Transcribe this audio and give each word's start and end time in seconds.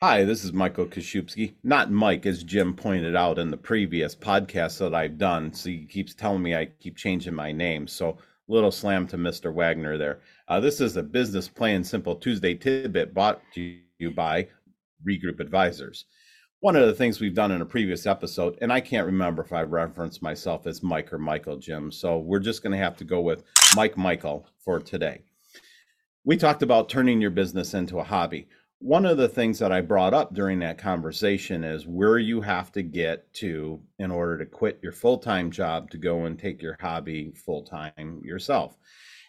Hi, 0.00 0.22
this 0.22 0.44
is 0.44 0.52
Michael 0.52 0.86
Kaszubski. 0.86 1.54
Not 1.64 1.90
Mike, 1.90 2.24
as 2.24 2.44
Jim 2.44 2.72
pointed 2.72 3.16
out 3.16 3.36
in 3.36 3.50
the 3.50 3.56
previous 3.56 4.14
podcast 4.14 4.78
that 4.78 4.94
I've 4.94 5.18
done. 5.18 5.52
So 5.52 5.70
he 5.70 5.86
keeps 5.86 6.14
telling 6.14 6.40
me 6.40 6.54
I 6.54 6.66
keep 6.66 6.96
changing 6.96 7.34
my 7.34 7.50
name. 7.50 7.88
So 7.88 8.16
little 8.46 8.70
slam 8.70 9.08
to 9.08 9.16
Mr. 9.18 9.52
Wagner 9.52 9.98
there. 9.98 10.20
Uh, 10.46 10.60
this 10.60 10.80
is 10.80 10.96
a 10.96 11.02
business 11.02 11.48
plain 11.48 11.82
simple 11.82 12.14
Tuesday 12.14 12.54
tidbit 12.54 13.12
brought 13.12 13.42
to 13.54 13.76
you 13.98 14.12
by 14.12 14.46
Regroup 15.04 15.40
Advisors. 15.40 16.04
One 16.60 16.76
of 16.76 16.86
the 16.86 16.94
things 16.94 17.18
we've 17.18 17.34
done 17.34 17.50
in 17.50 17.60
a 17.60 17.66
previous 17.66 18.06
episode, 18.06 18.56
and 18.62 18.72
I 18.72 18.80
can't 18.80 19.06
remember 19.06 19.42
if 19.42 19.52
I 19.52 19.62
referenced 19.62 20.22
myself 20.22 20.68
as 20.68 20.80
Mike 20.80 21.12
or 21.12 21.18
Michael 21.18 21.56
Jim, 21.56 21.90
so 21.90 22.18
we're 22.18 22.38
just 22.38 22.62
going 22.62 22.70
to 22.70 22.84
have 22.84 22.96
to 22.98 23.04
go 23.04 23.20
with 23.20 23.42
Mike 23.74 23.96
Michael 23.96 24.46
for 24.64 24.78
today. 24.78 25.22
We 26.24 26.36
talked 26.36 26.62
about 26.62 26.88
turning 26.88 27.20
your 27.20 27.32
business 27.32 27.74
into 27.74 27.98
a 27.98 28.04
hobby 28.04 28.46
one 28.80 29.04
of 29.04 29.16
the 29.16 29.28
things 29.28 29.58
that 29.58 29.72
I 29.72 29.80
brought 29.80 30.14
up 30.14 30.34
during 30.34 30.60
that 30.60 30.78
conversation 30.78 31.64
is 31.64 31.86
where 31.86 32.18
you 32.18 32.40
have 32.40 32.70
to 32.72 32.82
get 32.82 33.32
to 33.34 33.80
in 33.98 34.10
order 34.10 34.38
to 34.38 34.46
quit 34.46 34.78
your 34.82 34.92
full 34.92 35.18
time 35.18 35.50
job 35.50 35.90
to 35.90 35.98
go 35.98 36.26
and 36.26 36.38
take 36.38 36.62
your 36.62 36.76
hobby 36.80 37.32
full 37.44 37.64
time 37.64 38.20
yourself. 38.24 38.76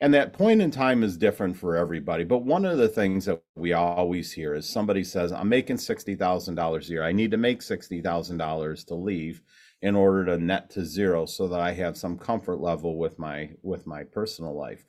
And 0.00 0.12
that 0.12 0.32
point 0.32 0.60
in 0.60 0.70
time 0.70 1.02
is 1.02 1.16
different 1.16 1.56
for 1.56 1.76
everybody. 1.76 2.24
But 2.24 2.44
one 2.44 2.66
of 2.66 2.76
the 2.76 2.88
things 2.88 3.24
that 3.26 3.40
we 3.54 3.72
always 3.72 4.30
hear 4.32 4.54
is 4.54 4.68
somebody 4.68 5.02
says, 5.02 5.32
I'm 5.32 5.48
making 5.48 5.76
$60,000 5.76 6.78
a 6.82 6.90
year. 6.90 7.02
I 7.02 7.12
need 7.12 7.30
to 7.30 7.38
make 7.38 7.60
$60,000 7.60 8.86
to 8.86 8.94
leave 8.94 9.40
in 9.80 9.94
order 9.94 10.26
to 10.26 10.38
net 10.38 10.70
to 10.70 10.84
zero 10.84 11.24
so 11.24 11.48
that 11.48 11.60
I 11.60 11.72
have 11.72 11.96
some 11.96 12.18
comfort 12.18 12.60
level 12.60 12.98
with 12.98 13.18
my 13.18 13.50
with 13.62 13.86
my 13.86 14.04
personal 14.04 14.56
life. 14.56 14.84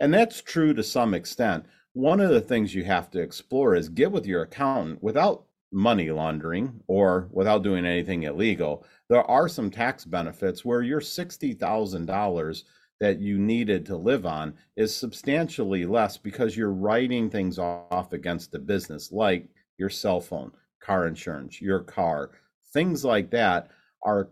And 0.00 0.12
that's 0.12 0.42
true 0.42 0.74
to 0.74 0.82
some 0.82 1.14
extent 1.14 1.64
one 1.94 2.20
of 2.20 2.30
the 2.30 2.40
things 2.40 2.74
you 2.74 2.84
have 2.84 3.10
to 3.10 3.20
explore 3.20 3.74
is 3.74 3.88
get 3.88 4.10
with 4.10 4.26
your 4.26 4.42
accountant 4.42 5.02
without 5.02 5.44
money 5.72 6.10
laundering 6.10 6.80
or 6.86 7.28
without 7.32 7.62
doing 7.62 7.84
anything 7.84 8.24
illegal. 8.24 8.84
There 9.08 9.22
are 9.24 9.48
some 9.48 9.70
tax 9.70 10.04
benefits 10.04 10.64
where 10.64 10.82
your 10.82 11.00
$60,000 11.00 12.62
that 13.00 13.18
you 13.18 13.38
needed 13.38 13.84
to 13.86 13.96
live 13.96 14.26
on 14.26 14.54
is 14.76 14.94
substantially 14.94 15.84
less 15.86 16.16
because 16.16 16.56
you're 16.56 16.72
writing 16.72 17.28
things 17.28 17.58
off 17.58 18.12
against 18.12 18.52
the 18.52 18.58
business, 18.58 19.10
like 19.10 19.48
your 19.78 19.90
cell 19.90 20.20
phone, 20.20 20.52
car 20.80 21.06
insurance, 21.06 21.60
your 21.60 21.80
car, 21.80 22.30
things 22.72 23.04
like 23.04 23.30
that 23.30 23.70
are 24.04 24.30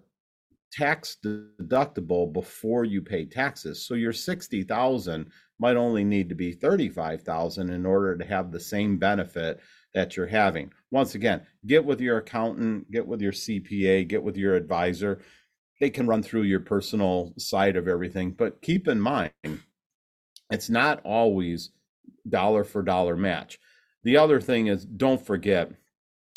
tax 0.73 1.17
deductible 1.25 2.33
before 2.33 2.85
you 2.85 3.03
pay 3.03 3.25
taxes. 3.25 3.85
So 3.87 3.95
your 3.95 4.13
60,000 4.13 5.31
might 5.59 5.77
only 5.77 6.05
need 6.05 6.29
to 6.29 6.35
be 6.35 6.53
35,000 6.53 7.71
in 7.71 7.85
order 7.85 8.17
to 8.17 8.25
have 8.25 8.51
the 8.51 8.61
same 8.61 8.98
benefit 8.98 9.61
that 9.95 10.17
you're 10.17 10.27
having. 10.27 10.73
Once 10.91 11.15
again, 11.15 11.43
get 11.67 11.85
with 11.85 12.01
your 12.01 12.19
accountant, 12.19 12.91
get 12.91 13.07
with 13.07 13.21
your 13.21 13.33
CPA, 13.33 14.07
get 14.09 14.23
with 14.23 14.37
your 14.37 14.55
advisor. 14.55 15.21
They 15.81 15.91
can 15.91 16.07
run 16.07 16.23
through 16.23 16.43
your 16.43 16.61
personal 16.61 17.35
side 17.39 17.77
of 17.77 17.89
everything, 17.89 18.33
but 18.33 18.63
keep 18.63 18.87
in 18.89 19.01
mind 19.01 19.33
it's 20.51 20.69
not 20.69 21.01
always 21.05 21.71
dollar 22.29 22.65
for 22.65 22.83
dollar 22.83 23.17
match. 23.17 23.59
The 24.03 24.17
other 24.17 24.41
thing 24.41 24.67
is 24.67 24.85
don't 24.85 25.25
forget 25.25 25.71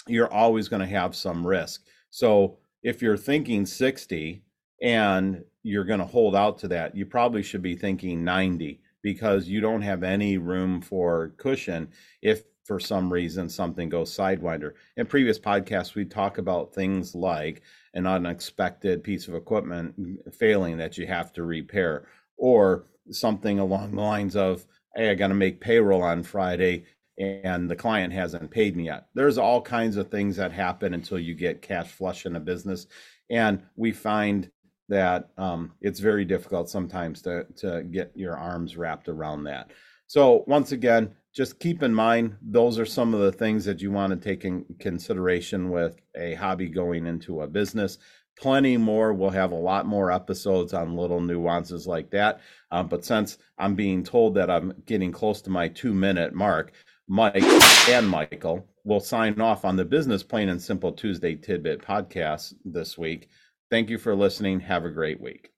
you're 0.08 0.32
always 0.32 0.68
going 0.68 0.82
to 0.82 0.86
have 0.86 1.16
some 1.16 1.46
risk. 1.46 1.84
So 2.10 2.60
if 2.84 3.02
you're 3.02 3.18
thinking 3.18 3.66
60 3.66 4.44
and 4.82 5.44
you're 5.64 5.86
going 5.86 6.00
to 6.00 6.06
hold 6.06 6.36
out 6.36 6.58
to 6.60 6.68
that, 6.68 6.96
you 6.96 7.06
probably 7.06 7.42
should 7.42 7.62
be 7.62 7.76
thinking 7.76 8.24
90 8.24 8.82
because 9.02 9.48
you 9.48 9.62
don't 9.62 9.82
have 9.82 10.04
any 10.04 10.38
room 10.38 10.82
for 10.82 11.34
cushion 11.38 11.90
if 12.22 12.44
for 12.66 12.80
some 12.80 13.12
reason 13.12 13.50
something 13.50 13.90
goes 13.90 14.16
sidewinder. 14.16 14.74
In 14.96 15.06
previous 15.06 15.40
podcasts, 15.40 15.96
we 15.96 16.06
talk 16.06 16.38
about 16.38 16.74
things 16.74 17.14
like 17.14 17.62
an 17.94 18.08
unexpected 18.08 19.04
piece 19.04 19.28
of 19.28 19.36
equipment 19.36 19.96
failing 20.34 20.78
that 20.78 20.98
you 20.98 21.06
have 21.08 21.34
to 21.34 21.44
repair, 21.44 22.08
or 22.38 22.86
something 23.12 23.60
along 23.60 23.92
the 23.92 24.02
lines 24.02 24.36
of, 24.36 24.66
hey, 24.96 25.12
I 25.12 25.16
got 25.16 25.28
to 25.28 25.34
make 25.34 25.60
payroll 25.60 26.04
on 26.04 26.24
Friday 26.24 26.86
and 27.18 27.70
the 27.70 27.76
client 27.76 28.14
hasn't 28.14 28.52
paid 28.52 28.76
me 28.76 28.86
yet. 28.86 29.08
There's 29.14 29.38
all 29.38 29.62
kinds 29.62 29.98
of 29.98 30.10
things 30.10 30.36
that 30.38 30.52
happen 30.52 30.94
until 30.94 31.20
you 31.20 31.36
get 31.36 31.62
cash 31.62 31.92
flush 31.92 32.26
in 32.26 32.36
a 32.36 32.40
business. 32.40 32.88
And 33.30 33.62
we 33.76 33.92
find 33.92 34.50
that 34.90 35.30
um, 35.38 35.74
it's 35.82 36.00
very 36.00 36.26
difficult 36.26 36.70
sometimes 36.70 37.22
to, 37.24 37.46
to 37.58 37.84
get 37.84 38.12
your 38.16 38.38
arms 38.38 38.78
wrapped 38.78 39.10
around 39.10 39.44
that. 39.44 39.72
So, 40.08 40.44
once 40.48 40.72
again, 40.72 41.16
just 41.34 41.60
keep 41.60 41.82
in 41.82 41.94
mind 41.94 42.36
those 42.42 42.78
are 42.78 42.86
some 42.86 43.14
of 43.14 43.22
the 43.22 43.32
things 43.32 43.66
that 43.66 43.82
you 43.82 43.92
want 43.92 44.12
to 44.12 44.18
take 44.18 44.46
in 44.46 44.66
consideration 44.80 45.72
with 45.72 45.98
a 46.16 46.36
hobby 46.36 46.70
going 46.70 47.08
into 47.08 47.42
a 47.42 47.48
business. 47.48 47.98
Plenty 48.40 48.78
more. 48.78 49.14
We'll 49.14 49.30
have 49.30 49.52
a 49.52 49.56
lot 49.56 49.86
more 49.86 50.12
episodes 50.12 50.74
on 50.74 50.96
little 50.96 51.22
nuances 51.22 51.86
like 51.86 52.10
that. 52.12 52.42
Um, 52.72 52.88
but 52.88 53.06
since 53.06 53.38
I'm 53.60 53.76
being 53.76 54.04
told 54.04 54.36
that 54.36 54.50
I'm 54.50 54.74
getting 54.86 55.12
close 55.12 55.42
to 55.44 55.52
my 55.52 55.68
two 55.68 55.94
minute 55.94 56.34
mark, 56.34 56.74
Mike 57.08 57.44
and 57.90 58.10
Michael 58.10 58.68
will 58.84 59.00
sign 59.00 59.40
off 59.40 59.66
on 59.66 59.76
the 59.76 59.86
Business 59.86 60.24
Plain 60.24 60.50
and 60.50 60.62
Simple 60.62 60.92
Tuesday 60.92 61.36
Tidbit 61.36 61.82
podcast 61.82 62.54
this 62.66 62.98
week. 62.98 63.30
Thank 63.70 63.90
you 63.90 63.98
for 63.98 64.16
listening. 64.16 64.60
Have 64.62 64.86
a 64.86 64.90
great 64.90 65.22
week. 65.22 65.53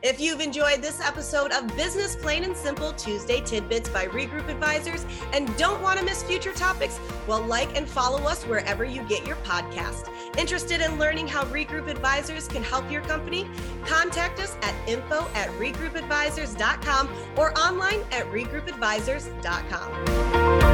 If 0.00 0.20
you've 0.20 0.40
enjoyed 0.40 0.80
this 0.80 1.00
episode 1.00 1.50
of 1.50 1.66
Business 1.76 2.14
Plain 2.14 2.44
and 2.44 2.56
Simple 2.56 2.92
Tuesday 2.92 3.40
Tidbits 3.40 3.88
by 3.88 4.06
Regroup 4.06 4.48
Advisors 4.48 5.04
and 5.32 5.56
don't 5.56 5.82
want 5.82 5.98
to 5.98 6.04
miss 6.04 6.22
future 6.22 6.52
topics, 6.52 7.00
well, 7.26 7.42
like 7.42 7.76
and 7.76 7.88
follow 7.88 8.22
us 8.22 8.44
wherever 8.44 8.84
you 8.84 9.02
get 9.08 9.26
your 9.26 9.34
podcast. 9.36 10.08
Interested 10.38 10.80
in 10.80 11.00
learning 11.00 11.26
how 11.26 11.42
Regroup 11.46 11.88
Advisors 11.88 12.46
can 12.46 12.62
help 12.62 12.88
your 12.92 13.02
company? 13.02 13.48
Contact 13.84 14.38
us 14.38 14.56
at 14.62 14.72
info 14.88 15.26
at 15.34 15.48
regroupadvisors.com 15.58 17.08
or 17.36 17.58
online 17.58 18.02
at 18.12 18.30
regroupadvisors.com. 18.30 20.67